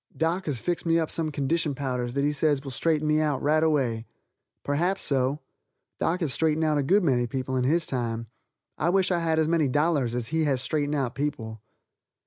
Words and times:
Doc 0.17 0.47
has 0.47 0.61
fixed 0.61 0.83
me 0.83 0.97
up 0.97 1.11
some 1.11 1.31
condition 1.31 1.75
powders 1.75 2.13
that 2.13 2.23
he 2.23 2.31
says 2.31 2.63
will 2.63 2.71
straighten 2.71 3.07
me 3.07 3.19
out 3.19 3.39
right 3.39 3.61
away. 3.61 4.07
Perhaps 4.63 5.03
so. 5.03 5.41
Doc 5.99 6.21
has 6.21 6.33
straightened 6.33 6.63
out 6.63 6.79
a 6.79 6.81
good 6.81 7.03
many 7.03 7.27
people 7.27 7.55
in 7.55 7.65
his 7.65 7.85
time. 7.85 8.25
I 8.79 8.89
wish 8.89 9.11
I 9.11 9.19
had 9.19 9.37
as 9.37 9.47
many 9.47 9.67
dollars 9.67 10.15
as 10.15 10.29
he 10.29 10.45
has 10.45 10.59
straightened 10.59 10.95
out 10.95 11.13
people. 11.13 11.61